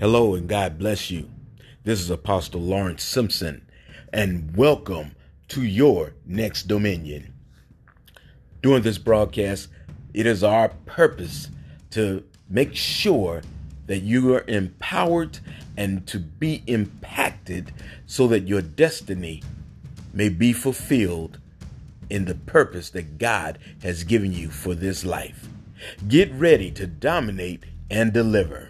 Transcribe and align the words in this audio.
Hello 0.00 0.36
and 0.36 0.48
God 0.48 0.78
bless 0.78 1.10
you. 1.10 1.28
This 1.82 1.98
is 2.00 2.08
Apostle 2.08 2.60
Lawrence 2.60 3.02
Simpson, 3.02 3.66
and 4.12 4.56
welcome 4.56 5.16
to 5.48 5.64
your 5.64 6.14
next 6.24 6.68
dominion. 6.68 7.34
During 8.62 8.82
this 8.82 8.96
broadcast, 8.96 9.66
it 10.14 10.24
is 10.24 10.44
our 10.44 10.68
purpose 10.86 11.50
to 11.90 12.22
make 12.48 12.76
sure 12.76 13.42
that 13.86 13.98
you 13.98 14.32
are 14.36 14.44
empowered 14.46 15.40
and 15.76 16.06
to 16.06 16.20
be 16.20 16.62
impacted 16.68 17.72
so 18.06 18.28
that 18.28 18.46
your 18.46 18.62
destiny 18.62 19.42
may 20.12 20.28
be 20.28 20.52
fulfilled 20.52 21.40
in 22.08 22.26
the 22.26 22.36
purpose 22.36 22.90
that 22.90 23.18
God 23.18 23.58
has 23.82 24.04
given 24.04 24.32
you 24.32 24.48
for 24.48 24.76
this 24.76 25.04
life. 25.04 25.48
Get 26.06 26.30
ready 26.30 26.70
to 26.70 26.86
dominate 26.86 27.64
and 27.90 28.12
deliver. 28.12 28.68